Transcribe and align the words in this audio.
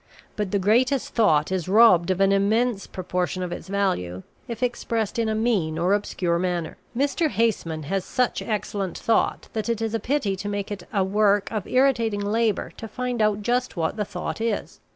But 0.35 0.49
the 0.49 0.57
greatest 0.57 1.13
thought 1.13 1.51
is 1.51 1.69
robbed 1.69 2.09
of 2.09 2.19
an 2.19 2.31
immense 2.31 2.87
proportion 2.87 3.43
of 3.43 3.51
its 3.51 3.67
value 3.67 4.23
if 4.47 4.63
expressed 4.63 5.19
in 5.19 5.29
a 5.29 5.35
mean 5.35 5.77
or 5.77 5.93
obscure 5.93 6.39
manner. 6.39 6.77
Mr. 6.97 7.29
Haseman 7.29 7.83
has 7.83 8.03
such 8.03 8.41
excellent 8.41 8.97
thought 8.97 9.47
that 9.53 9.69
it 9.69 9.79
is 9.79 9.93
a 9.93 9.99
pity 9.99 10.35
to 10.37 10.49
make 10.49 10.71
it 10.71 10.87
a 10.91 11.03
work 11.03 11.51
of 11.51 11.67
irritating 11.67 12.21
labor 12.25 12.71
to 12.77 12.87
find 12.87 13.21
out 13.21 13.43
just 13.43 13.77
what 13.77 13.95
the 13.95 14.03
thought 14.03 14.41
is. 14.41 14.79